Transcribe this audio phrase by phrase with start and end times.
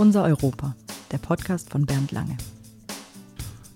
[0.00, 0.74] Unser Europa,
[1.12, 2.38] der Podcast von Bernd Lange.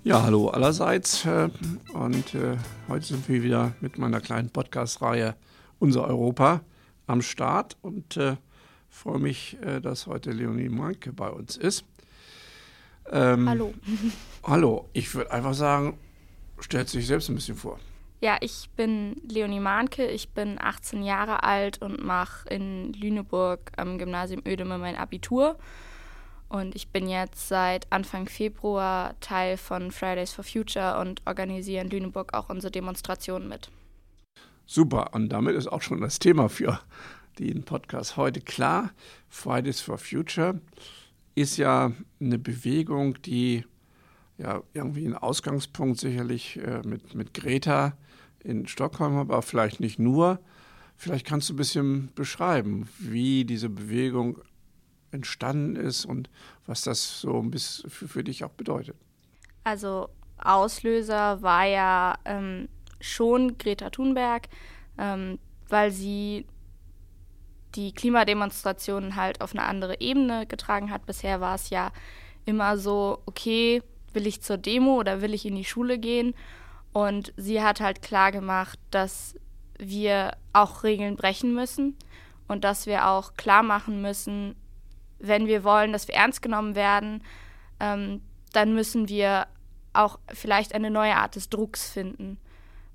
[0.05, 1.27] Ja, hallo allerseits.
[1.27, 1.51] äh,
[1.93, 2.57] Und äh,
[2.89, 5.35] heute sind wir wieder mit meiner kleinen Podcast-Reihe
[5.81, 6.63] Unser Europa
[7.07, 8.37] am Start und äh,
[8.89, 11.85] freue mich, dass heute Leonie Manke bei uns ist.
[13.13, 13.75] Ähm, Hallo.
[14.45, 15.99] Hallo, ich würde einfach sagen,
[16.59, 17.79] stellt sich selbst ein bisschen vor.
[18.23, 23.99] Ja, ich bin Leonie Mahnke, ich bin 18 Jahre alt und mache in Lüneburg am
[23.99, 25.59] Gymnasium Ödeme mein Abitur.
[26.49, 31.91] Und ich bin jetzt seit Anfang Februar Teil von Fridays for Future und organisiere in
[31.91, 33.71] Lüneburg auch unsere Demonstrationen mit.
[34.67, 36.81] Super, und damit ist auch schon das Thema für
[37.39, 38.93] den Podcast heute klar.
[39.29, 40.61] Fridays for Future
[41.35, 43.65] ist ja eine Bewegung, die
[44.39, 47.97] ja irgendwie einen Ausgangspunkt sicherlich äh, mit, mit Greta
[48.41, 50.41] in Stockholm, aber vielleicht nicht nur.
[50.97, 54.39] Vielleicht kannst du ein bisschen beschreiben, wie diese Bewegung
[55.15, 56.29] entstanden ist und
[56.67, 58.97] was das so ein bisschen für, für dich auch bedeutet.
[59.63, 62.69] Also Auslöser war ja ähm,
[63.01, 64.49] schon Greta Thunberg,
[64.99, 66.47] ähm, weil sie
[67.75, 71.07] die Klimademonstrationen halt auf eine andere Ebene getragen hat.
[71.07, 71.93] Bisher war es ja
[72.45, 76.35] immer so, okay, will ich zur Demo oder will ich in die Schule gehen?
[76.93, 79.35] Und sie hat halt klar gemacht, dass
[79.79, 81.97] wir auch Regeln brechen müssen
[82.47, 84.55] und dass wir auch klar machen müssen,
[85.27, 87.23] wenn wir wollen, dass wir ernst genommen werden,
[87.81, 88.23] ähm,
[88.53, 89.47] dann müssen wir
[89.93, 92.39] auch vielleicht eine neue Art des Drucks finden,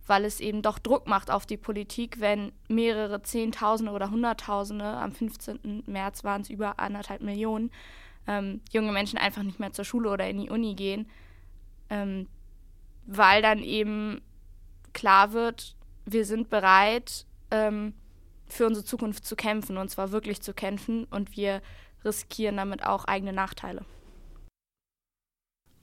[0.06, 5.12] weil es eben doch Druck macht auf die Politik, wenn mehrere Zehntausende oder Hunderttausende, am
[5.12, 5.84] 15.
[5.86, 7.72] März waren es über anderthalb Millionen,
[8.28, 11.10] ähm, junge Menschen einfach nicht mehr zur Schule oder in die Uni gehen,
[11.90, 12.28] ähm,
[13.06, 14.22] weil dann eben
[14.94, 17.94] klar wird, wir sind bereit, ähm,
[18.48, 21.62] für unsere Zukunft zu kämpfen und zwar wirklich zu kämpfen und wir
[22.06, 23.86] riskieren damit auch eigene Nachteile.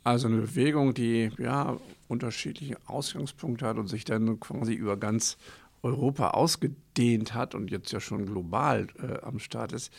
[0.05, 1.79] Also eine Bewegung, die ja
[2.09, 5.37] unterschiedliche Ausgangspunkte hat und sich dann quasi über ganz
[5.83, 9.93] Europa ausgedehnt hat und jetzt ja schon global äh, am Start ist.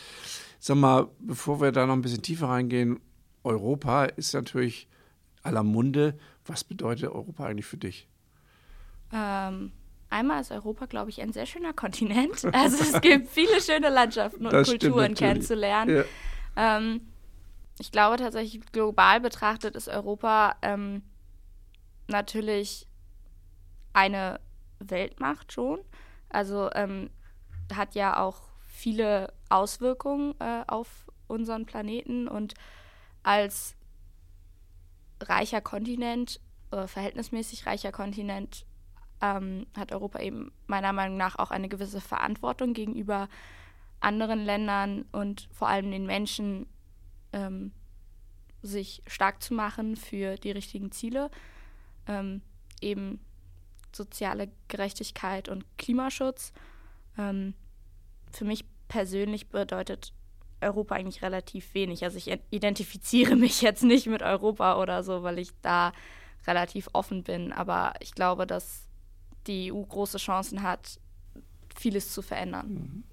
[0.59, 2.99] Sag mal, bevor wir da noch ein bisschen tiefer reingehen,
[3.43, 4.87] Europa ist natürlich
[5.43, 6.17] aller Munde.
[6.45, 8.07] Was bedeutet Europa eigentlich für dich?
[9.13, 9.71] Ähm,
[10.09, 12.43] einmal ist Europa, glaube ich, ein sehr schöner Kontinent.
[12.53, 16.05] Also es gibt viele schöne Landschaften und Das Kulturen kennenzulernen.
[16.55, 16.77] Ja.
[16.77, 17.01] Ähm,
[17.79, 21.03] ich glaube tatsächlich, global betrachtet ist Europa ähm,
[22.07, 22.87] natürlich
[23.93, 24.39] eine
[24.79, 25.79] Weltmacht schon.
[26.29, 27.09] Also ähm,
[27.73, 30.87] hat ja auch viele Auswirkungen äh, auf
[31.27, 32.53] unseren Planeten und
[33.23, 33.75] als
[35.19, 36.39] reicher Kontinent,
[36.71, 38.66] äh, verhältnismäßig reicher Kontinent,
[39.21, 43.29] ähm, hat Europa eben meiner Meinung nach auch eine gewisse Verantwortung gegenüber
[43.99, 46.67] anderen Ländern und vor allem den Menschen,
[47.33, 47.71] ähm,
[48.61, 51.29] sich stark zu machen für die richtigen Ziele,
[52.07, 52.41] ähm,
[52.81, 53.19] eben
[53.95, 56.53] soziale Gerechtigkeit und Klimaschutz.
[57.17, 57.53] Ähm,
[58.31, 60.13] für mich persönlich bedeutet
[60.61, 62.03] Europa eigentlich relativ wenig.
[62.03, 65.91] Also ich identifiziere mich jetzt nicht mit Europa oder so, weil ich da
[66.45, 67.51] relativ offen bin.
[67.51, 68.86] Aber ich glaube, dass
[69.47, 70.99] die EU große Chancen hat,
[71.75, 73.03] vieles zu verändern.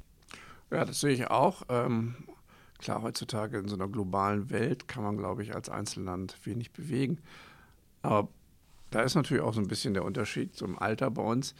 [0.70, 1.62] Ja, das sehe ich auch.
[1.68, 2.14] Ähm,
[2.78, 7.18] klar, heutzutage in so einer globalen Welt kann man, glaube ich, als Einzelland wenig bewegen.
[8.02, 8.28] Aber
[8.90, 11.54] da ist natürlich auch so ein bisschen der Unterschied zum Alter bei uns.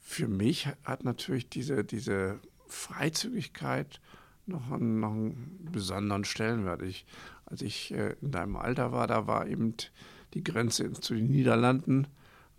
[0.00, 4.00] Für mich hat natürlich diese, diese Freizügigkeit
[4.46, 6.82] noch einen, noch einen besonderen Stellenwert.
[6.82, 7.06] Ich,
[7.46, 9.74] als ich äh, in deinem Alter war, da war eben
[10.34, 12.06] die Grenze zu den Niederlanden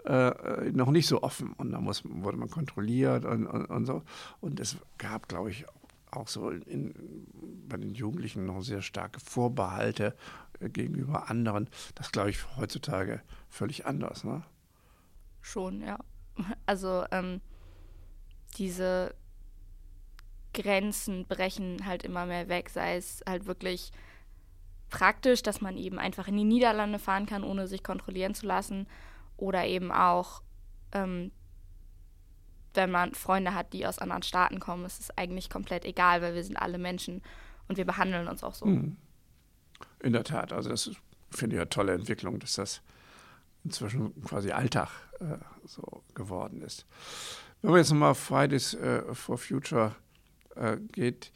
[0.06, 4.04] äh, noch nicht so offen und da muss, wurde man kontrolliert und, und, und so.
[4.40, 5.66] Und es gab, glaube ich,
[6.12, 6.94] auch so in,
[7.68, 10.16] bei den Jugendlichen noch sehr starke Vorbehalte
[10.60, 11.70] äh, gegenüber anderen.
[11.96, 14.24] Das glaube ich heutzutage völlig anders.
[14.24, 14.44] Ne?
[15.42, 16.00] Schon, ja.
[16.66, 17.42] Also ähm,
[18.58, 19.14] diese
[20.54, 23.92] Grenzen brechen halt immer mehr weg, sei es halt wirklich
[24.90, 28.88] praktisch, dass man eben einfach in die Niederlande fahren kann, ohne sich kontrollieren zu lassen,
[29.38, 30.42] oder eben auch,
[30.92, 31.32] ähm,
[32.74, 36.36] wenn man Freunde hat, die aus anderen Staaten kommen, ist es eigentlich komplett egal, weil
[36.36, 37.22] wir sind alle Menschen
[37.68, 38.66] und wir behandeln uns auch so.
[38.66, 38.98] Mhm.
[40.02, 40.92] In der Tat, also das
[41.32, 42.82] finde ich eine tolle Entwicklung, dass das
[43.64, 44.90] inzwischen quasi Alltag
[45.20, 46.86] äh, so geworden ist.
[47.62, 49.96] Wenn man jetzt nochmal Fridays äh, for Future
[50.56, 51.32] äh, geht,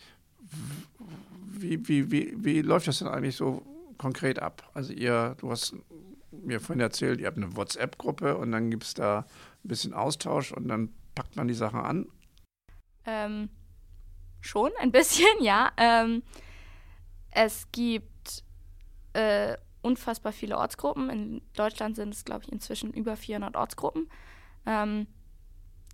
[1.52, 3.64] wie, wie, wie, wie läuft das denn eigentlich so
[3.98, 4.70] konkret ab?
[4.74, 5.76] Also ihr, du hast
[6.32, 9.20] mir vorhin erzählt, ihr habt eine WhatsApp-Gruppe und dann gibt es da
[9.64, 12.08] ein bisschen Austausch und dann packt man die Sachen an.
[13.06, 13.50] Ähm,
[14.42, 15.72] schon ein bisschen, ja.
[15.78, 16.24] Ähm,
[17.32, 18.44] es gibt
[19.14, 21.10] äh, unfassbar viele Ortsgruppen.
[21.10, 24.10] In Deutschland sind es, glaube ich, inzwischen über 400 Ortsgruppen,
[24.66, 25.08] ähm,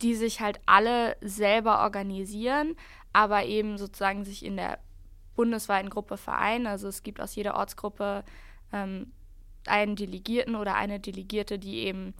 [0.01, 2.75] die sich halt alle selber organisieren,
[3.13, 4.79] aber eben sozusagen sich in der
[5.35, 6.67] bundesweiten Gruppe vereinen.
[6.67, 8.23] Also es gibt aus jeder Ortsgruppe
[8.73, 9.11] ähm,
[9.67, 12.13] einen Delegierten oder eine Delegierte, die eben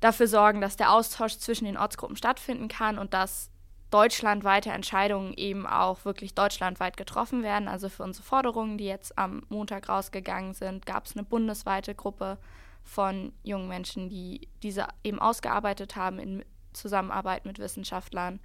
[0.00, 3.50] dafür sorgen, dass der Austausch zwischen den Ortsgruppen stattfinden kann und dass
[3.90, 7.68] deutschlandweite Entscheidungen eben auch wirklich deutschlandweit getroffen werden.
[7.68, 12.38] Also für unsere Forderungen, die jetzt am Montag rausgegangen sind, gab es eine bundesweite Gruppe
[12.82, 18.40] von jungen Menschen, die diese eben ausgearbeitet haben in Zusammenarbeit mit Wissenschaftlern.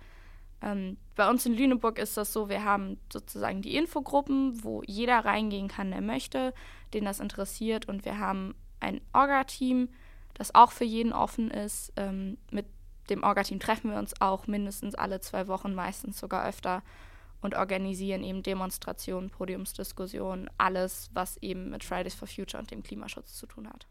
[0.61, 5.19] Ähm, bei uns in Lüneburg ist das so, wir haben sozusagen die Infogruppen, wo jeder
[5.25, 6.53] reingehen kann, der möchte,
[6.94, 7.88] den das interessiert.
[7.88, 9.89] Und wir haben ein Orga-Team,
[10.33, 12.65] das auch für jeden offen ist, ähm, mit
[13.09, 16.83] dem Orga-Team treffen wir uns auch mindestens alle zwei Wochen, meistens sogar öfter
[17.41, 23.35] und organisieren eben Demonstrationen, Podiumsdiskussionen, alles, was eben mit Fridays for Future und dem Klimaschutz
[23.35, 23.88] zu tun hat.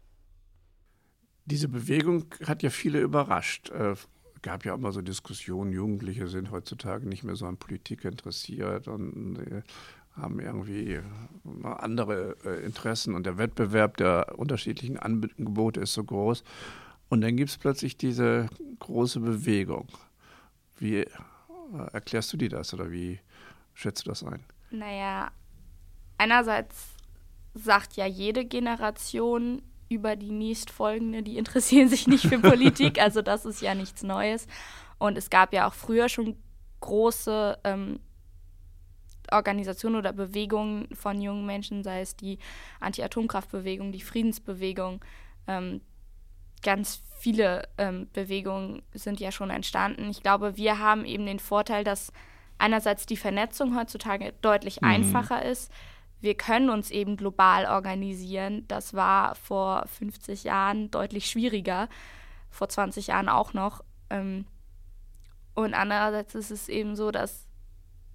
[1.45, 3.71] Diese Bewegung hat ja viele überrascht.
[4.39, 8.87] Äh, gab ja immer so Diskussionen, Jugendliche sind heutzutage nicht mehr so an Politik interessiert
[8.87, 9.61] und äh,
[10.15, 11.03] haben irgendwie äh,
[11.63, 12.31] andere
[12.65, 16.43] Interessen und der Wettbewerb der unterschiedlichen Angebote ist so groß.
[17.09, 18.49] Und dann gibt es plötzlich diese
[18.79, 19.87] große Bewegung.
[20.77, 21.07] Wie äh,
[21.91, 23.19] erklärst du dir das oder wie
[23.73, 24.43] schätzt du das ein?
[24.71, 25.31] Naja,
[26.17, 26.89] einerseits
[27.55, 33.45] sagt ja jede Generation über die nächstfolgende, die interessieren sich nicht für Politik, also das
[33.45, 34.47] ist ja nichts Neues.
[34.97, 36.35] Und es gab ja auch früher schon
[36.81, 37.99] große ähm,
[39.31, 42.39] Organisationen oder Bewegungen von jungen Menschen, sei es die
[42.79, 45.03] Anti-Atomkraftbewegung, die Friedensbewegung,
[45.47, 45.81] ähm,
[46.61, 50.09] ganz viele ähm, Bewegungen sind ja schon entstanden.
[50.09, 52.11] Ich glaube, wir haben eben den Vorteil, dass
[52.57, 54.87] einerseits die Vernetzung heutzutage deutlich mhm.
[54.87, 55.71] einfacher ist.
[56.21, 58.65] Wir können uns eben global organisieren.
[58.67, 61.87] Das war vor 50 Jahren deutlich schwieriger,
[62.49, 63.83] vor 20 Jahren auch noch.
[64.09, 64.45] Ähm,
[65.53, 67.47] und andererseits ist es eben so, dass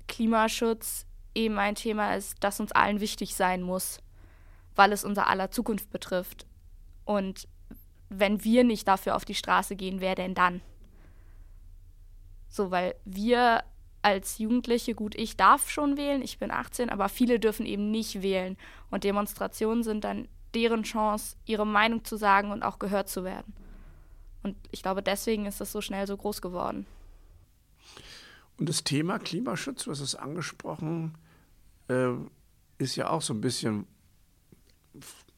[0.07, 3.99] Klimaschutz eben ein Thema ist, das uns allen wichtig sein muss,
[4.75, 6.47] weil es unser aller Zukunft betrifft.
[7.05, 7.49] Und
[8.09, 10.61] wenn wir nicht dafür auf die Straße gehen, wer denn dann?
[12.49, 13.65] So, weil wir
[14.05, 18.23] als Jugendliche, gut, ich darf schon wählen, ich bin 18, aber viele dürfen eben nicht
[18.23, 18.57] wählen.
[18.91, 23.55] Und Demonstrationen sind dann deren Chance, ihre Meinung zu sagen und auch gehört zu werden.
[24.43, 26.87] Und ich glaube, deswegen ist das so schnell so groß geworden.
[28.59, 31.17] Und das Thema Klimaschutz, du hast es angesprochen,
[31.89, 32.13] äh,
[32.79, 33.87] ist ja auch so ein bisschen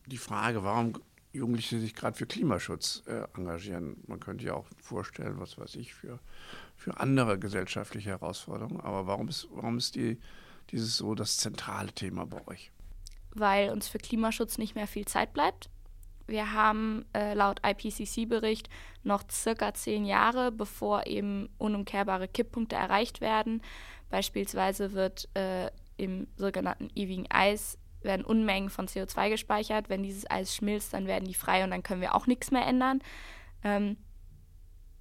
[0.06, 0.94] die Frage, warum
[1.36, 3.96] Jugendliche sich gerade für Klimaschutz äh, engagieren.
[4.06, 6.18] Man könnte ja auch vorstellen, was weiß ich, für,
[6.76, 8.80] für andere gesellschaftliche Herausforderungen.
[8.80, 10.18] Aber warum ist, warum ist die,
[10.70, 12.70] dieses so das zentrale Thema bei euch?
[13.34, 15.70] Weil uns für Klimaschutz nicht mehr viel Zeit bleibt.
[16.26, 18.68] Wir haben äh, laut IPCC-Bericht
[19.04, 23.62] noch circa zehn Jahre, bevor eben unumkehrbare Kipppunkte erreicht werden.
[24.10, 29.90] Beispielsweise wird äh, im sogenannten ewigen Eis werden Unmengen von CO2 gespeichert.
[29.90, 32.66] Wenn dieses Eis schmilzt, dann werden die frei und dann können wir auch nichts mehr
[32.66, 33.02] ändern.
[33.62, 33.98] Ähm,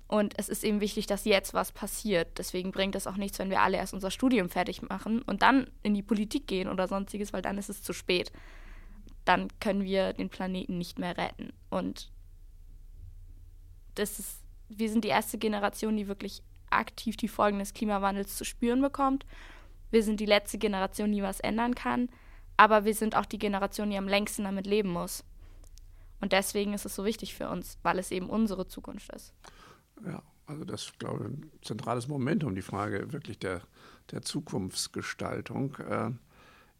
[0.08, 2.38] und es ist eben wichtig, dass jetzt was passiert.
[2.38, 5.72] Deswegen bringt es auch nichts, wenn wir alle erst unser Studium fertig machen und dann
[5.82, 8.32] in die Politik gehen oder sonstiges, weil dann ist es zu spät.
[9.24, 11.54] Dann können wir den Planeten nicht mehr retten.
[11.70, 12.12] Und
[13.96, 18.46] das ist, wir sind die erste Generation, die wirklich aktiv die Folgen des Klimawandels zu
[18.46, 19.26] spüren bekommt.
[19.90, 22.10] Wir sind die letzte Generation, die was ändern kann
[22.58, 25.24] aber wir sind auch die Generation, die am längsten damit leben muss.
[26.22, 29.34] Und deswegen ist es so wichtig für uns, weil es eben unsere Zukunft ist.
[30.06, 33.62] Ja, also das ist, glaube ich, ein zentrales Momentum, die Frage wirklich der,
[34.12, 35.76] der Zukunftsgestaltung.
[35.78, 36.12] Äh,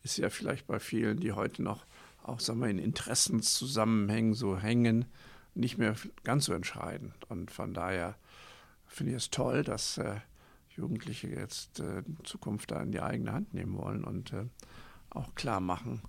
[0.04, 1.86] ist ja vielleicht bei vielen, die heute noch
[2.28, 5.06] auch sagen wir, in Interessenszusammenhängen so hängen,
[5.54, 7.14] nicht mehr ganz so entscheidend.
[7.30, 8.16] Und von daher
[8.88, 10.20] finde ich es toll, dass äh,
[10.70, 14.46] Jugendliche jetzt äh, Zukunft da in die eigene Hand nehmen wollen und äh,
[15.16, 16.02] auch klar machen,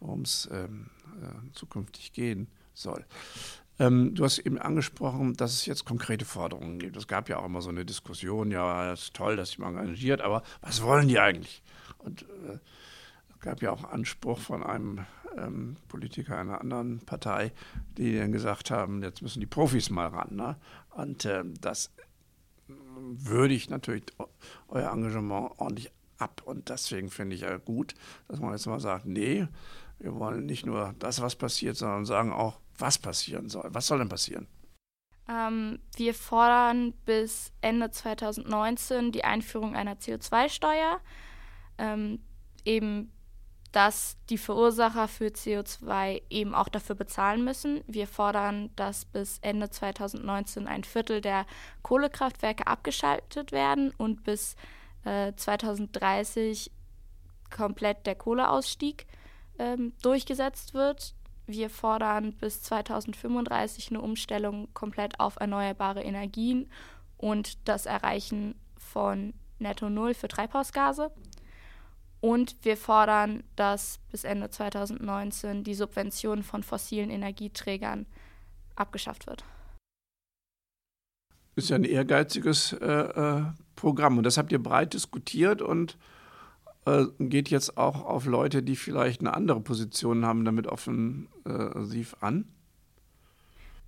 [0.00, 0.90] worum es ähm,
[1.22, 3.04] äh, zukünftig gehen soll.
[3.78, 6.96] Ähm, du hast eben angesprochen, dass es jetzt konkrete Forderungen gibt.
[6.96, 9.76] Es gab ja auch immer so eine Diskussion, ja, es ist toll, dass sich man
[9.76, 11.62] engagiert, aber was wollen die eigentlich?
[11.98, 12.58] Und äh,
[13.30, 15.04] es gab ja auch Anspruch von einem
[15.36, 17.52] ähm, Politiker einer anderen Partei,
[17.98, 20.36] die dann gesagt haben, jetzt müssen die Profis mal ran.
[20.36, 20.56] Ne?
[20.90, 21.90] Und äh, das
[22.66, 24.04] würde ich natürlich
[24.68, 26.42] euer Engagement ordentlich ab.
[26.44, 27.94] Und deswegen finde ich ja gut,
[28.28, 29.46] dass man jetzt mal sagt, nee,
[29.98, 33.68] wir wollen nicht nur das, was passiert, sondern sagen auch, was passieren soll.
[33.72, 34.48] Was soll denn passieren?
[35.28, 41.00] Ähm, wir fordern bis Ende 2019 die Einführung einer CO2-Steuer.
[41.78, 42.20] Ähm,
[42.64, 43.10] eben
[43.74, 47.82] dass die Verursacher für CO2 eben auch dafür bezahlen müssen.
[47.88, 51.44] Wir fordern, dass bis Ende 2019 ein Viertel der
[51.82, 54.54] Kohlekraftwerke abgeschaltet werden und bis
[55.04, 56.70] äh, 2030
[57.50, 59.06] komplett der Kohleausstieg
[59.58, 61.14] ähm, durchgesetzt wird.
[61.46, 66.70] Wir fordern bis 2035 eine Umstellung komplett auf erneuerbare Energien
[67.18, 71.10] und das Erreichen von Netto Null für Treibhausgase.
[72.20, 78.06] Und wir fordern, dass bis Ende 2019 die Subvention von fossilen Energieträgern
[78.76, 79.44] abgeschafft wird.
[81.56, 83.42] Ist ja ein ehrgeiziges äh, äh,
[83.76, 85.96] Programm und das habt ihr breit diskutiert und
[86.86, 92.46] äh, geht jetzt auch auf Leute, die vielleicht eine andere Position haben, damit offensiv an?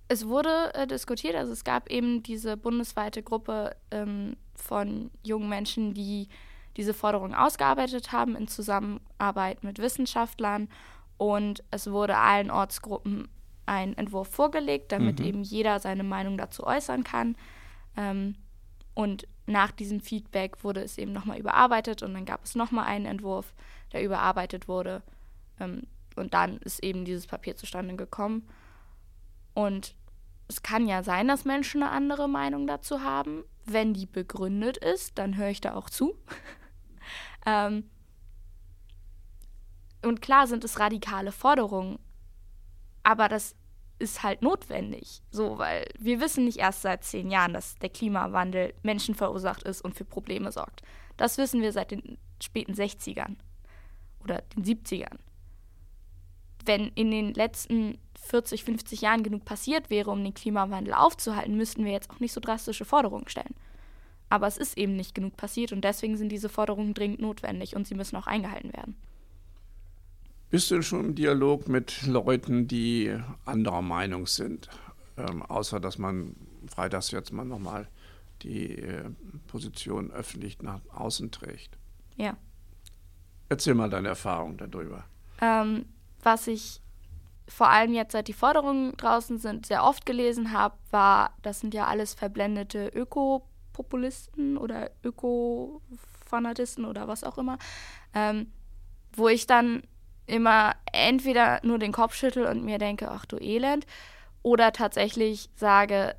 [0.07, 5.93] Es wurde äh, diskutiert, also es gab eben diese bundesweite Gruppe ähm, von jungen Menschen,
[5.93, 6.29] die
[6.77, 10.69] diese Forderung ausgearbeitet haben in Zusammenarbeit mit Wissenschaftlern.
[11.17, 13.27] Und es wurde allen Ortsgruppen
[13.65, 15.25] ein Entwurf vorgelegt, damit mhm.
[15.25, 17.35] eben jeder seine Meinung dazu äußern kann.
[17.97, 18.35] Ähm,
[18.93, 23.05] und nach diesem Feedback wurde es eben nochmal überarbeitet und dann gab es nochmal einen
[23.05, 23.53] Entwurf,
[23.91, 25.03] der überarbeitet wurde.
[25.59, 28.47] Ähm, und dann ist eben dieses Papier zustande gekommen.
[29.53, 29.95] Und
[30.47, 33.43] es kann ja sein, dass Menschen eine andere Meinung dazu haben.
[33.65, 36.15] Wenn die begründet ist, dann höre ich da auch zu.
[37.45, 37.89] Ähm,
[40.03, 41.97] und klar sind es radikale Forderungen,
[43.03, 43.55] aber das
[43.99, 48.73] ist halt notwendig, so, weil wir wissen nicht erst seit zehn Jahren, dass der Klimawandel
[48.83, 50.83] menschenverursacht ist und für Probleme sorgt.
[51.17, 53.35] Das wissen wir seit den späten 60ern
[54.23, 55.17] oder den 70ern.
[56.65, 61.85] Wenn in den letzten 40, 50 Jahren genug passiert wäre, um den Klimawandel aufzuhalten, müssten
[61.85, 63.55] wir jetzt auch nicht so drastische Forderungen stellen.
[64.29, 67.87] Aber es ist eben nicht genug passiert und deswegen sind diese Forderungen dringend notwendig und
[67.87, 68.97] sie müssen auch eingehalten werden.
[70.49, 73.13] Bist du schon im Dialog mit Leuten, die
[73.45, 74.69] anderer Meinung sind?
[75.17, 76.35] Ähm, außer dass man
[76.67, 77.87] freitags jetzt mal nochmal
[78.43, 79.09] die äh,
[79.47, 81.77] Position öffentlich nach außen trägt.
[82.15, 82.37] Ja.
[83.49, 85.03] Erzähl mal deine Erfahrung darüber.
[85.41, 85.85] Ähm,
[86.21, 86.81] was ich
[87.47, 91.73] vor allem jetzt, seit die Forderungen draußen sind, sehr oft gelesen habe, war, das sind
[91.73, 97.57] ja alles verblendete Öko- Populisten oder Öko-Fanatisten oder was auch immer,
[98.13, 98.51] ähm,
[99.13, 99.83] wo ich dann
[100.27, 103.85] immer entweder nur den Kopf schüttel und mir denke, ach du Elend,
[104.43, 106.15] oder tatsächlich sage,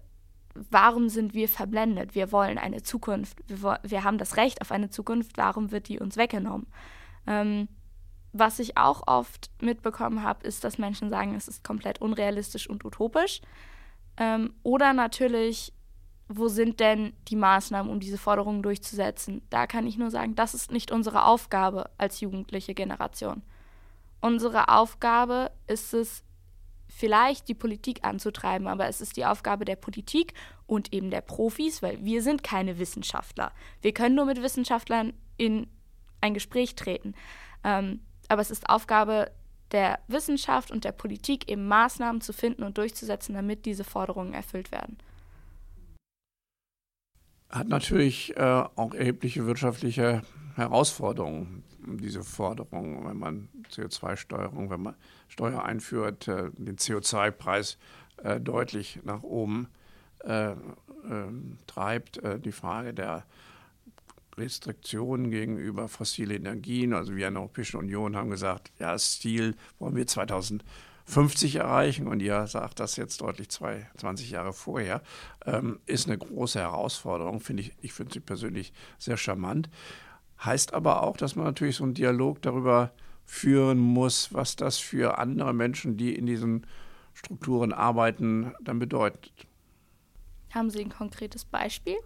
[0.55, 2.15] warum sind wir verblendet?
[2.15, 3.39] Wir wollen eine Zukunft.
[3.47, 5.37] Wir, wir haben das Recht auf eine Zukunft.
[5.37, 6.67] Warum wird die uns weggenommen?
[7.27, 7.69] Ähm,
[8.33, 12.85] was ich auch oft mitbekommen habe, ist, dass Menschen sagen, es ist komplett unrealistisch und
[12.85, 13.41] utopisch.
[14.17, 15.73] Ähm, oder natürlich
[16.29, 19.41] wo sind denn die Maßnahmen, um diese Forderungen durchzusetzen?
[19.49, 23.43] Da kann ich nur sagen, das ist nicht unsere Aufgabe als jugendliche Generation.
[24.21, 26.25] Unsere Aufgabe ist es,
[26.89, 30.33] vielleicht die Politik anzutreiben, aber es ist die Aufgabe der Politik
[30.67, 33.53] und eben der Profis, weil wir sind keine Wissenschaftler.
[33.83, 35.67] Wir können nur mit Wissenschaftlern in
[36.21, 37.15] ein Gespräch treten.
[37.63, 39.31] Ähm, aber es ist Aufgabe
[39.71, 44.73] der Wissenschaft und der Politik, eben Maßnahmen zu finden und durchzusetzen, damit diese Forderungen erfüllt
[44.73, 44.97] werden
[47.51, 50.23] hat natürlich äh, auch erhebliche wirtschaftliche
[50.55, 51.63] Herausforderungen,
[51.97, 54.97] diese Forderung, wenn man CO2-Steuerung, wenn man
[55.29, 57.79] Steuer einführt, äh, den CO2-Preis
[58.19, 59.69] äh, deutlich nach oben
[60.21, 60.55] äh,
[61.67, 62.21] treibt.
[62.45, 63.25] Die Frage der
[64.37, 69.55] Restriktionen gegenüber fossilen Energien, also wir in der Europäischen Union haben gesagt, ja, das Ziel
[69.79, 70.65] wollen wir 2000
[71.09, 75.01] 50 erreichen und ihr sagt das jetzt deutlich zwei, 20 Jahre vorher,
[75.47, 77.73] ähm, ist eine große Herausforderung, finde ich.
[77.81, 79.71] Ich finde sie persönlich sehr charmant.
[80.45, 82.93] Heißt aber auch, dass man natürlich so einen Dialog darüber
[83.25, 86.67] führen muss, was das für andere Menschen, die in diesen
[87.13, 89.33] Strukturen arbeiten, dann bedeutet.
[90.55, 91.97] Haben Sie ein konkretes Beispiel?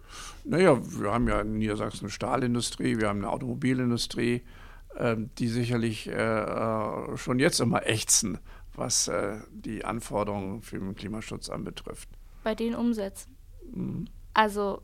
[0.43, 4.41] Naja, wir haben ja in Niedersachsen eine Stahlindustrie, wir haben eine Automobilindustrie,
[4.95, 8.39] äh, die sicherlich äh, äh, schon jetzt immer ächzen
[8.75, 12.09] was äh, die Anforderungen für den Klimaschutz anbetrifft.
[12.43, 13.35] Bei den umsetzen.
[13.73, 14.05] Mhm.
[14.33, 14.81] Also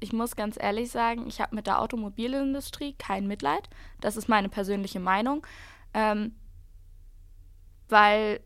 [0.00, 3.68] ich muss ganz ehrlich sagen, ich habe mit der Automobilindustrie kein Mitleid.
[4.00, 5.46] Das ist meine persönliche Meinung.
[5.94, 6.34] Ähm,
[7.88, 8.40] weil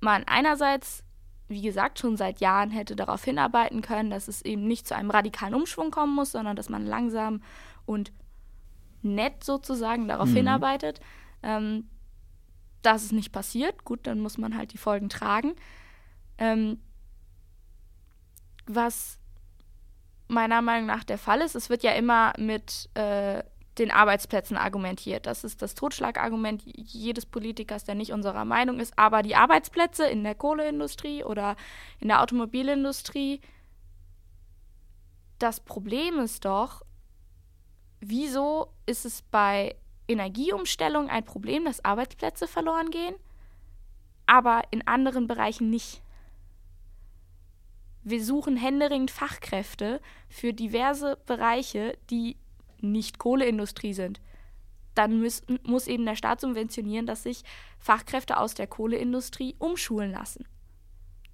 [0.00, 1.04] man einerseits,
[1.48, 5.10] wie gesagt, schon seit Jahren hätte darauf hinarbeiten können, dass es eben nicht zu einem
[5.10, 7.42] radikalen Umschwung kommen muss, sondern dass man langsam
[7.84, 8.12] und
[9.02, 10.36] nett sozusagen darauf mhm.
[10.36, 11.00] hinarbeitet.
[11.42, 11.88] Ähm,
[12.82, 13.84] das ist nicht passiert.
[13.84, 15.54] Gut, dann muss man halt die Folgen tragen.
[16.38, 16.78] Ähm,
[18.66, 19.17] was
[20.28, 23.42] meiner Meinung nach der Fall ist, es wird ja immer mit äh,
[23.78, 25.26] den Arbeitsplätzen argumentiert.
[25.26, 28.98] Das ist das Totschlagargument jedes Politikers, der nicht unserer Meinung ist.
[28.98, 31.56] Aber die Arbeitsplätze in der Kohleindustrie oder
[32.00, 33.40] in der Automobilindustrie,
[35.38, 36.82] das Problem ist doch,
[38.00, 39.76] wieso ist es bei
[40.08, 43.14] Energieumstellung ein Problem, dass Arbeitsplätze verloren gehen,
[44.26, 46.02] aber in anderen Bereichen nicht?
[48.04, 52.36] Wir suchen händeringend Fachkräfte für diverse Bereiche, die
[52.80, 54.20] nicht Kohleindustrie sind.
[54.94, 57.42] Dann muss, muss eben der Staat subventionieren, dass sich
[57.78, 60.44] Fachkräfte aus der Kohleindustrie umschulen lassen.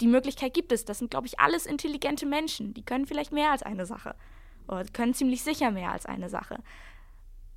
[0.01, 0.85] Die Möglichkeit gibt es.
[0.85, 2.75] Das sind, glaube ich, alles intelligente Menschen.
[2.75, 4.17] Die können vielleicht mehr als eine Sache.
[4.67, 6.63] Oder können ziemlich sicher mehr als eine Sache.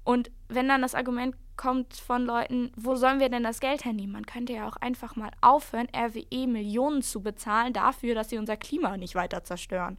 [0.08, 4.14] Und wenn dann das Argument kommt von Leuten, wo sollen wir denn das Geld hernehmen?
[4.14, 8.56] Man könnte ja auch einfach mal aufhören, RWE Millionen zu bezahlen dafür, dass sie unser
[8.56, 9.98] Klima nicht weiter zerstören.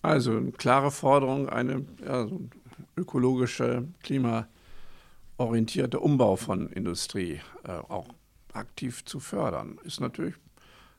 [0.00, 2.48] Also eine klare Forderung, eine ja, so
[2.96, 8.06] ökologische, klimaorientierte Umbau von Industrie äh, auch
[8.52, 10.36] aktiv zu fördern, ist natürlich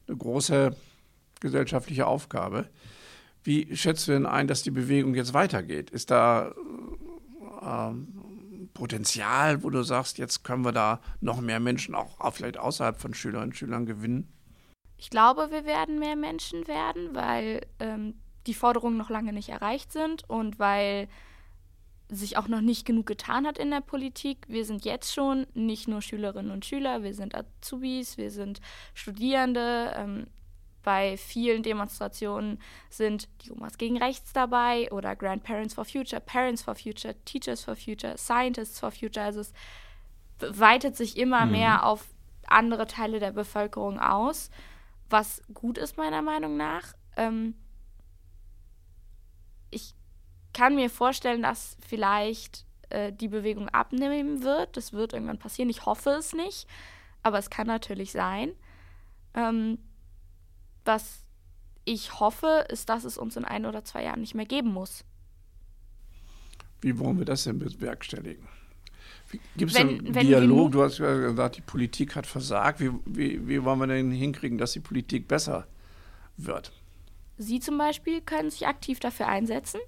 [0.10, 0.76] eine große
[1.40, 2.68] gesellschaftliche Aufgabe.
[3.46, 5.92] Wie schätzt du denn ein, dass die Bewegung jetzt weitergeht?
[5.92, 6.52] Ist da
[7.62, 13.00] ähm, Potenzial, wo du sagst, jetzt können wir da noch mehr Menschen auch vielleicht außerhalb
[13.00, 14.34] von Schülerinnen und Schülern gewinnen?
[14.98, 18.16] Ich glaube, wir werden mehr Menschen werden, weil ähm,
[18.48, 21.08] die Forderungen noch lange nicht erreicht sind und weil
[22.10, 24.46] sich auch noch nicht genug getan hat in der Politik.
[24.48, 28.60] Wir sind jetzt schon nicht nur Schülerinnen und Schüler, wir sind Azubis, wir sind
[28.96, 29.94] Studierende.
[29.96, 30.28] Ähm,
[30.86, 36.76] bei vielen Demonstrationen sind die Omas gegen Rechts dabei oder Grandparents for Future, Parents for
[36.76, 39.26] Future, Teachers for Future, Scientists for Future.
[39.26, 39.52] Also es
[40.40, 41.54] weitet sich immer mhm.
[41.54, 42.06] mehr auf
[42.46, 44.52] andere Teile der Bevölkerung aus,
[45.10, 46.94] was gut ist meiner Meinung nach.
[47.18, 47.56] Ähm,
[49.72, 49.96] ich
[50.54, 54.78] kann mir vorstellen, dass vielleicht äh, die Bewegung abnehmen wird.
[54.78, 55.72] Das wird irgendwann passieren.
[55.72, 56.68] Ich hoffe es nicht,
[57.24, 58.52] aber es kann natürlich sein.
[59.34, 59.80] Ähm,
[60.86, 61.24] was
[61.84, 65.04] ich hoffe, ist, dass es uns in ein oder zwei Jahren nicht mehr geben muss.
[66.82, 68.48] Wie wollen wir das denn bewerkstelligen?
[69.58, 70.72] Gibt es einen Dialog?
[70.72, 72.80] Du hast ja gesagt, die Politik hat versagt.
[72.80, 75.68] Wie, wie, wie wollen wir denn hinkriegen, dass die Politik besser
[76.38, 76.72] wird?
[77.38, 79.80] Sie zum Beispiel können sich aktiv dafür einsetzen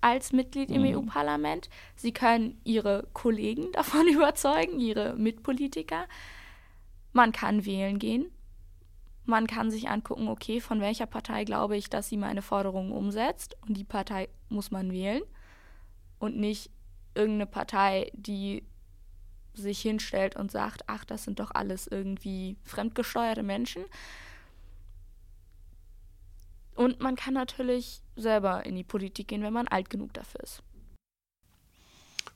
[0.00, 0.98] als Mitglied im mhm.
[0.98, 1.70] EU-Parlament.
[1.96, 6.06] Sie können Ihre Kollegen davon überzeugen, Ihre Mitpolitiker.
[7.12, 8.26] Man kann wählen gehen.
[9.24, 13.56] Man kann sich angucken, okay, von welcher Partei glaube ich, dass sie meine Forderungen umsetzt.
[13.66, 15.22] Und die Partei muss man wählen.
[16.18, 16.70] Und nicht
[17.14, 18.64] irgendeine Partei, die
[19.54, 23.84] sich hinstellt und sagt, ach, das sind doch alles irgendwie fremdgesteuerte Menschen.
[26.74, 30.62] Und man kann natürlich selber in die Politik gehen, wenn man alt genug dafür ist.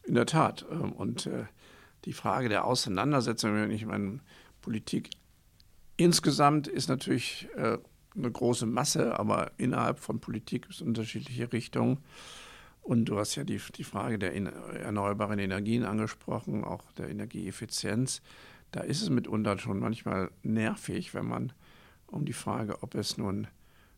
[0.05, 0.64] In der Tat.
[0.70, 1.44] Ähm, und äh,
[2.05, 4.20] die Frage der Auseinandersetzung, wenn ich meine,
[4.61, 5.11] Politik
[5.99, 7.77] Insgesamt ist natürlich äh,
[8.17, 11.99] eine große Masse, aber innerhalb von Politik gibt es unterschiedliche Richtungen.
[12.83, 18.23] Und du hast ja die, die Frage der erneuerbaren Energien angesprochen, auch der Energieeffizienz.
[18.71, 21.53] Da ist es mitunter schon manchmal nervig, wenn man
[22.07, 23.49] um die Frage, ob es nun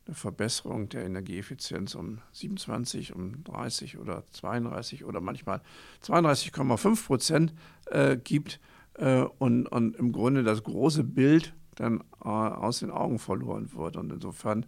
[0.07, 5.61] eine Verbesserung der Energieeffizienz um 27, um 30 oder 32 oder manchmal
[6.03, 7.55] 32,5 Prozent
[7.91, 8.59] äh, gibt
[8.95, 13.97] äh, und, und im Grunde das große Bild dann äh, aus den Augen verloren wird.
[13.97, 14.67] Und insofern,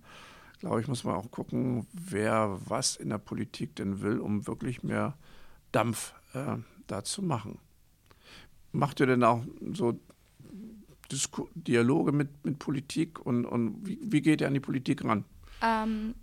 [0.58, 4.82] glaube ich, muss man auch gucken, wer was in der Politik denn will, um wirklich
[4.82, 5.14] mehr
[5.72, 7.58] Dampf äh, da zu machen.
[8.72, 9.98] Macht ihr denn auch so
[11.10, 15.24] Disku Dialoge mit, mit Politik und, und wie, wie geht ihr an die Politik ran?
[15.62, 16.14] Ähm,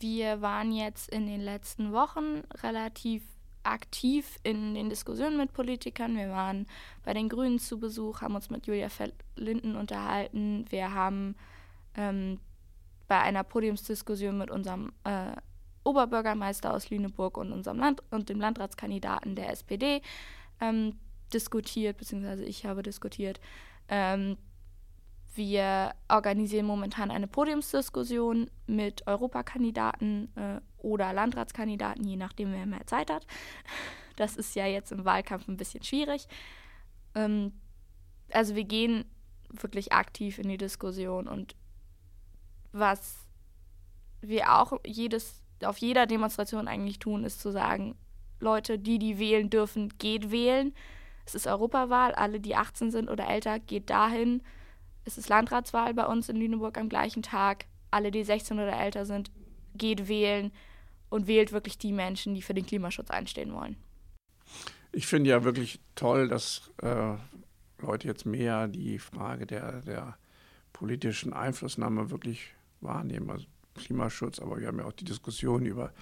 [0.00, 3.22] wir waren jetzt in den letzten Wochen relativ
[3.64, 6.16] aktiv in den Diskussionen mit Politikern.
[6.16, 6.66] Wir waren
[7.04, 8.88] bei den Grünen zu Besuch, haben uns mit Julia
[9.36, 10.66] Linden unterhalten.
[10.70, 11.34] Wir haben
[11.96, 12.38] ähm,
[13.08, 15.36] bei einer Podiumsdiskussion mit unserem äh,
[15.84, 20.00] Oberbürgermeister aus Lüneburg und unserem Land und dem Landratskandidaten der SPD
[20.60, 20.98] ähm,
[21.32, 23.40] diskutiert, beziehungsweise ich habe diskutiert.
[23.88, 24.36] Ähm,
[25.34, 33.10] wir organisieren momentan eine Podiumsdiskussion mit Europakandidaten äh, oder Landratskandidaten, je nachdem, wer mehr Zeit
[33.10, 33.26] hat.
[34.16, 36.28] Das ist ja jetzt im Wahlkampf ein bisschen schwierig.
[37.14, 37.52] Ähm,
[38.30, 39.04] also wir gehen
[39.48, 41.56] wirklich aktiv in die Diskussion und
[42.72, 43.26] was
[44.20, 47.96] wir auch jedes, auf jeder Demonstration eigentlich tun, ist zu sagen,
[48.40, 50.74] Leute, die, die wählen dürfen, geht wählen.
[51.24, 54.42] Es ist Europawahl, alle, die 18 sind oder älter, geht dahin
[55.04, 57.66] es ist Landratswahl bei uns in Lüneburg am gleichen Tag.
[57.90, 59.30] Alle, die 16 oder älter sind,
[59.74, 60.52] geht wählen.
[61.14, 63.76] Und wählt wirklich die Menschen, die für den Klimaschutz einstehen wollen.
[64.90, 67.14] Ich finde ja wirklich toll, dass äh,
[67.78, 70.18] Leute jetzt mehr die Frage der, der
[70.72, 73.30] politischen Einflussnahme wirklich wahrnehmen.
[73.30, 73.46] Also
[73.76, 75.92] Klimaschutz, aber wir haben ja auch die Diskussion über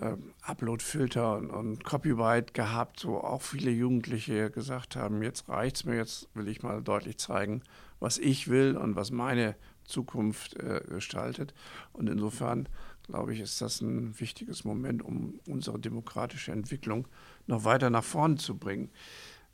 [0.00, 5.84] äh, Uploadfilter und, und Copyright gehabt, wo auch viele Jugendliche gesagt haben, jetzt reicht es
[5.84, 7.62] mir, jetzt will ich mal deutlich zeigen,
[8.00, 9.54] was ich will und was meine
[9.84, 11.54] Zukunft äh, gestaltet.
[11.92, 12.68] Und insofern
[13.08, 17.08] glaube ich, ist das ein wichtiges Moment, um unsere demokratische Entwicklung
[17.46, 18.90] noch weiter nach vorne zu bringen.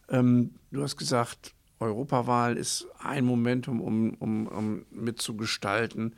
[0.09, 6.15] Ähm, du hast gesagt, Europawahl ist ein Momentum, um, um, um mitzugestalten.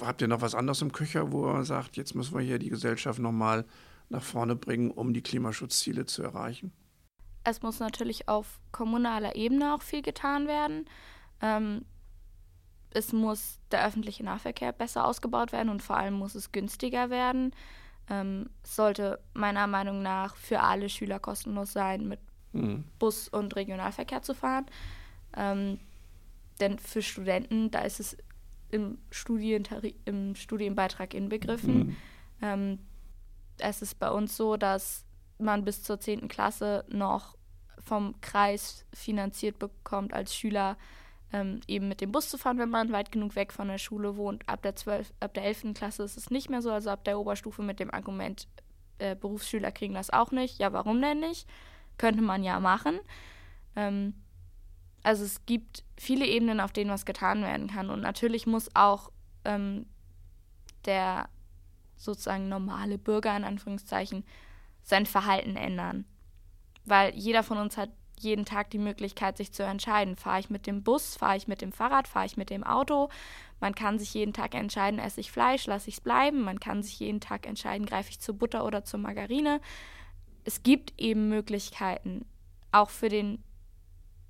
[0.00, 2.70] Habt ihr noch was anderes im Köcher, wo er sagt, jetzt müssen wir hier die
[2.70, 3.64] Gesellschaft nochmal
[4.08, 6.72] nach vorne bringen, um die Klimaschutzziele zu erreichen?
[7.44, 10.86] Es muss natürlich auf kommunaler Ebene auch viel getan werden.
[11.40, 11.84] Ähm,
[12.90, 17.54] es muss der öffentliche Nahverkehr besser ausgebaut werden und vor allem muss es günstiger werden.
[18.10, 22.20] Ähm, es sollte meiner Meinung nach für alle Schüler kostenlos sein, mit
[22.52, 22.84] mhm.
[22.98, 24.66] Bus und Regionalverkehr zu fahren.
[25.36, 25.78] Ähm,
[26.60, 28.16] denn für Studenten, da ist es
[28.70, 28.98] im,
[30.04, 31.78] im Studienbeitrag inbegriffen.
[31.78, 31.96] Mhm.
[32.42, 32.78] Ähm,
[33.58, 35.04] es ist bei uns so, dass
[35.38, 36.28] man bis zur 10.
[36.28, 37.36] Klasse noch
[37.80, 40.76] vom Kreis finanziert bekommt als Schüler
[41.32, 44.16] ähm, eben mit dem Bus zu fahren, wenn man weit genug weg von der Schule
[44.16, 44.48] wohnt.
[44.48, 45.74] Ab der, 12, ab der 11.
[45.74, 48.48] Klasse ist es nicht mehr so, also ab der Oberstufe mit dem Argument,
[48.98, 50.58] äh, Berufsschüler kriegen das auch nicht.
[50.58, 51.48] Ja, warum denn nicht?
[51.98, 52.98] Könnte man ja machen.
[53.76, 54.14] Ähm,
[55.02, 57.90] also es gibt viele Ebenen, auf denen was getan werden kann.
[57.90, 59.10] Und natürlich muss auch
[59.44, 59.86] ähm,
[60.84, 61.28] der
[61.96, 64.24] sozusagen normale Bürger in Anführungszeichen
[64.82, 66.06] sein Verhalten ändern.
[66.84, 70.16] Weil jeder von uns hat jeden Tag die Möglichkeit, sich zu entscheiden.
[70.16, 73.08] Fahre ich mit dem Bus, fahre ich mit dem Fahrrad, fahre ich mit dem Auto.
[73.60, 76.42] Man kann sich jeden Tag entscheiden, esse ich Fleisch, lasse ich es bleiben.
[76.42, 79.60] Man kann sich jeden Tag entscheiden, greife ich zur Butter oder zur Margarine.
[80.44, 82.24] Es gibt eben Möglichkeiten,
[82.72, 83.42] auch für den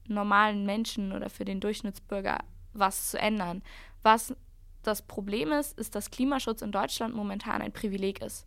[0.07, 2.39] normalen Menschen oder für den Durchschnittsbürger
[2.73, 3.63] was zu ändern.
[4.03, 4.35] Was
[4.83, 8.47] das Problem ist, ist, dass Klimaschutz in Deutschland momentan ein Privileg ist.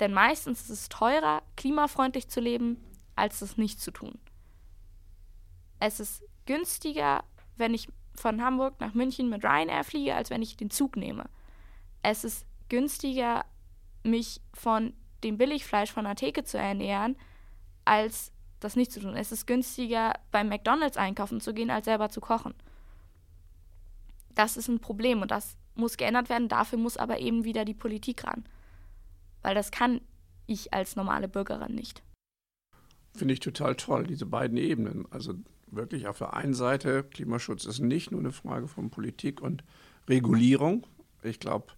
[0.00, 2.82] Denn meistens ist es teurer, klimafreundlich zu leben,
[3.16, 4.18] als das nicht zu tun.
[5.80, 7.24] Es ist günstiger,
[7.56, 11.28] wenn ich von Hamburg nach München mit Ryanair fliege, als wenn ich den Zug nehme.
[12.02, 13.44] Es ist günstiger,
[14.02, 14.92] mich von
[15.24, 17.16] dem Billigfleisch von der Theke zu ernähren,
[17.84, 19.16] als das nicht zu tun.
[19.16, 22.54] Es ist günstiger, beim McDonalds einkaufen zu gehen, als selber zu kochen.
[24.34, 26.48] Das ist ein Problem und das muss geändert werden.
[26.48, 28.44] Dafür muss aber eben wieder die Politik ran.
[29.42, 30.00] Weil das kann
[30.46, 32.02] ich als normale Bürgerin nicht
[33.14, 35.06] finde ich total toll, diese beiden Ebenen.
[35.10, 35.34] Also
[35.66, 39.64] wirklich auf der einen Seite, Klimaschutz ist nicht nur eine Frage von Politik und
[40.08, 40.86] Regulierung.
[41.22, 41.72] Ich glaube,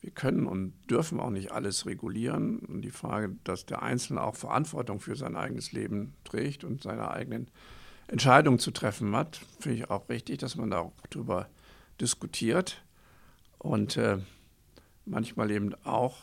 [0.00, 2.58] wir können und dürfen auch nicht alles regulieren.
[2.60, 7.10] Und die Frage, dass der Einzelne auch Verantwortung für sein eigenes Leben trägt und seine
[7.10, 7.48] eigenen
[8.08, 11.48] Entscheidungen zu treffen hat, finde ich auch richtig, dass man darüber
[12.00, 12.82] diskutiert
[13.58, 14.18] und äh,
[15.06, 16.18] manchmal eben auch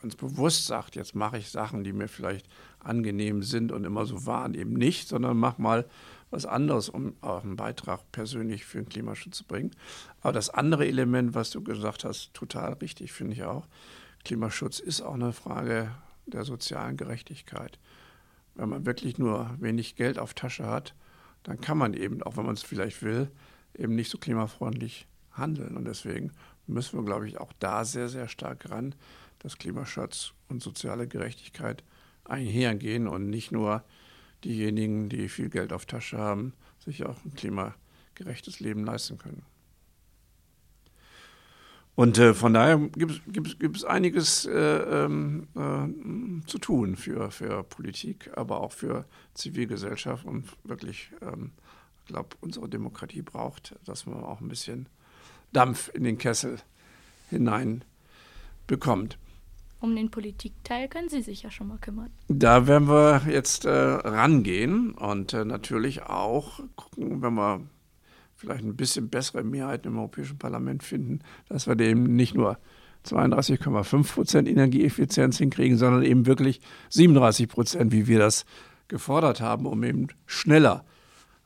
[0.00, 2.48] ganz bewusst sagt, jetzt mache ich Sachen, die mir vielleicht
[2.80, 5.86] angenehm sind und immer so waren, eben nicht, sondern mach mal
[6.30, 9.70] was anderes, um auch einen Beitrag persönlich für den Klimaschutz zu bringen.
[10.20, 13.66] Aber das andere Element, was du gesagt hast, total richtig, finde ich auch.
[14.24, 15.90] Klimaschutz ist auch eine Frage
[16.26, 17.78] der sozialen Gerechtigkeit.
[18.54, 20.94] Wenn man wirklich nur wenig Geld auf Tasche hat,
[21.44, 23.30] dann kann man eben, auch wenn man es vielleicht will,
[23.74, 25.76] eben nicht so klimafreundlich handeln.
[25.76, 26.32] Und deswegen
[26.66, 28.94] müssen wir, glaube ich, auch da sehr, sehr stark ran,
[29.40, 31.84] dass Klimaschutz und soziale Gerechtigkeit
[32.24, 33.84] einhergehen und nicht nur
[34.44, 39.42] diejenigen, die viel Geld auf Tasche haben, sich auch ein klimagerechtes Leben leisten können.
[41.98, 48.30] Und äh, von daher gibt es einiges äh, ähm, äh, zu tun für, für Politik,
[48.36, 50.24] aber auch für Zivilgesellschaft.
[50.24, 51.50] Und wirklich, ähm,
[52.02, 54.86] ich glaube, unsere Demokratie braucht, dass man auch ein bisschen
[55.52, 56.58] Dampf in den Kessel
[57.30, 57.84] hinein
[58.68, 59.18] bekommt.
[59.80, 62.10] Um den Politikteil können Sie sich ja schon mal kümmern.
[62.28, 67.60] Da werden wir jetzt äh, rangehen und äh, natürlich auch gucken, wenn wir
[68.34, 72.58] vielleicht ein bisschen bessere Mehrheiten im Europäischen Parlament finden, dass wir eben nicht nur
[73.06, 76.60] 32,5 Prozent Energieeffizienz hinkriegen, sondern eben wirklich
[76.90, 78.44] 37 Prozent, wie wir das
[78.88, 80.84] gefordert haben, um eben schneller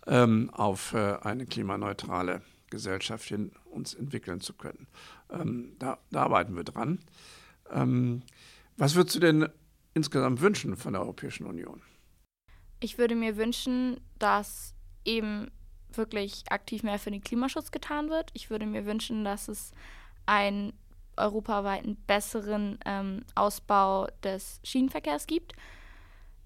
[0.07, 4.87] ähm, auf äh, eine klimaneutrale Gesellschaft hin uns entwickeln zu können.
[5.31, 6.99] Ähm, da, da arbeiten wir dran.
[7.71, 8.23] Ähm,
[8.77, 9.49] was würdest du denn
[9.95, 11.83] insgesamt wünschen von der Europäischen Union?
[12.81, 15.51] Ich würde mir wünschen, dass eben
[15.97, 18.31] wirklich aktiv mehr für den Klimaschutz getan wird.
[18.33, 19.73] Ich würde mir wünschen, dass es
[20.27, 20.73] einen
[22.07, 25.53] besseren ähm, Ausbau des Schienenverkehrs gibt.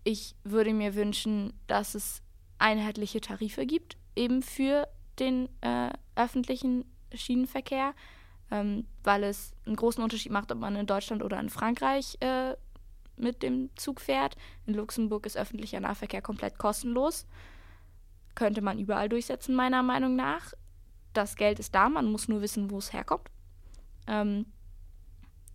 [0.04, 2.22] Ich würde mir wünschen, dass es
[2.58, 7.94] einheitliche Tarife gibt, eben für den äh, öffentlichen Schienenverkehr,
[8.50, 12.54] ähm, weil es einen großen Unterschied macht, ob man in Deutschland oder in Frankreich äh,
[13.16, 14.36] mit dem Zug fährt.
[14.66, 17.26] In Luxemburg ist öffentlicher Nahverkehr komplett kostenlos.
[18.34, 20.52] Könnte man überall durchsetzen, meiner Meinung nach.
[21.12, 23.30] Das Geld ist da, man muss nur wissen, wo es herkommt.
[24.06, 24.46] Ähm,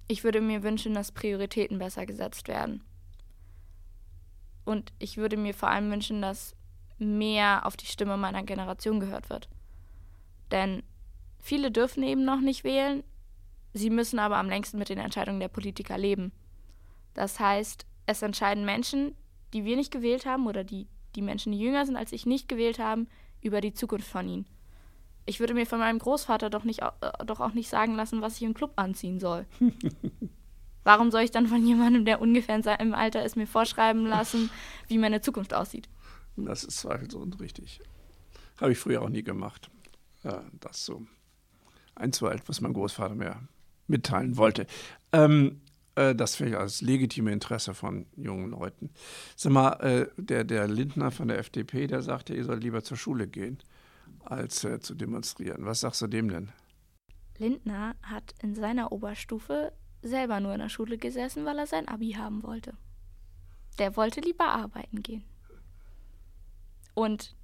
[0.07, 2.83] ich würde mir wünschen, dass Prioritäten besser gesetzt werden.
[4.65, 6.55] Und ich würde mir vor allem wünschen, dass
[6.97, 9.49] mehr auf die Stimme meiner Generation gehört wird.
[10.51, 10.83] Denn
[11.41, 13.03] viele dürfen eben noch nicht wählen,
[13.73, 16.31] sie müssen aber am längsten mit den Entscheidungen der Politiker leben.
[17.13, 19.15] Das heißt, es entscheiden Menschen,
[19.53, 22.47] die wir nicht gewählt haben oder die, die Menschen, die jünger sind als ich, nicht
[22.47, 23.07] gewählt haben,
[23.41, 24.45] über die Zukunft von ihnen.
[25.25, 28.37] Ich würde mir von meinem Großvater doch, nicht, äh, doch auch nicht sagen lassen, was
[28.37, 29.45] ich im Club anziehen soll.
[30.83, 34.49] Warum soll ich dann von jemandem, der ungefähr in seinem Alter ist, mir vorschreiben lassen,
[34.87, 35.89] wie meine Zukunft aussieht?
[36.35, 37.81] Das ist zweifelsohne richtig.
[38.59, 39.69] Habe ich früher auch nie gemacht.
[40.23, 41.05] Ja, das so
[41.95, 43.47] einzuhalten, was mein Großvater mir
[43.87, 44.67] mitteilen wollte.
[45.11, 45.61] Ähm,
[45.95, 48.89] äh, das finde ich als legitime Interesse von jungen Leuten.
[49.35, 52.97] Sag mal, äh, der, der Lindner von der FDP, der sagte, ihr sollt lieber zur
[52.97, 53.59] Schule gehen,
[54.23, 55.65] als äh, zu demonstrieren.
[55.65, 56.51] Was sagst du dem denn?
[57.37, 62.11] Lindner hat in seiner Oberstufe selber nur in der Schule gesessen, weil er sein Abi
[62.11, 62.73] haben wollte.
[63.79, 65.23] Der wollte lieber arbeiten gehen.
[66.93, 67.35] Und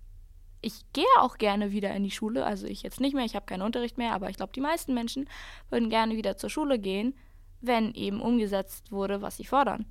[0.68, 3.46] ich gehe auch gerne wieder in die Schule, also ich jetzt nicht mehr, ich habe
[3.46, 5.30] keinen Unterricht mehr, aber ich glaube, die meisten Menschen
[5.70, 7.16] würden gerne wieder zur Schule gehen,
[7.62, 9.86] wenn eben umgesetzt wurde, was sie fordern.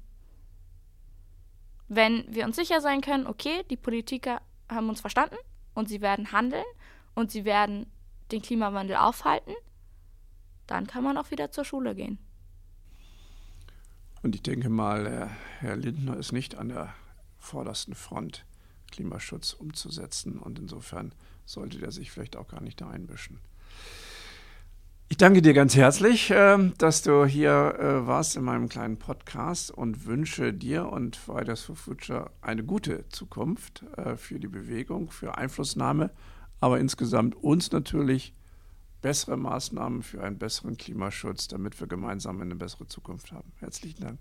[1.88, 5.36] Wenn wir uns sicher sein können, okay, die Politiker haben uns verstanden
[5.74, 6.64] und sie werden handeln
[7.14, 7.86] und sie werden
[8.30, 9.54] den Klimawandel aufhalten,
[10.66, 12.18] dann kann man auch wieder zur Schule gehen.
[14.22, 16.92] Und ich denke mal, Herr Lindner ist nicht an der
[17.38, 18.44] vordersten Front,
[18.90, 20.38] Klimaschutz umzusetzen.
[20.38, 21.12] Und insofern
[21.44, 23.40] sollte er sich vielleicht auch gar nicht da einmischen.
[25.08, 29.70] Ich danke dir ganz herzlich, ähm, dass du hier äh, warst in meinem kleinen Podcast
[29.70, 35.38] und wünsche dir und Fridays for Future eine gute Zukunft äh, für die Bewegung, für
[35.38, 36.10] Einflussnahme,
[36.58, 38.34] aber insgesamt uns natürlich
[39.00, 43.52] bessere Maßnahmen für einen besseren Klimaschutz, damit wir gemeinsam eine bessere Zukunft haben.
[43.60, 44.18] Herzlichen Dank.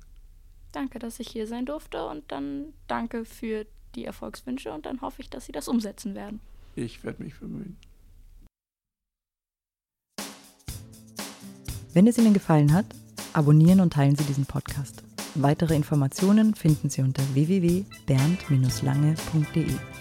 [0.72, 5.22] Danke, dass ich hier sein durfte und dann danke für die Erfolgswünsche und dann hoffe
[5.22, 6.40] ich, dass Sie das umsetzen werden.
[6.76, 7.76] Ich werde mich bemühen.
[11.94, 12.88] Wenn es Ihnen gefallen hat,
[13.34, 15.04] abonnieren und teilen Sie diesen Podcast.
[15.36, 19.95] Weitere Informationen finden Sie unter www.bernd-lange.de.